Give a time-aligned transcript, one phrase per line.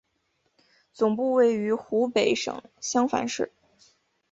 [0.91, 3.51] 总部位于湖北省襄樊市。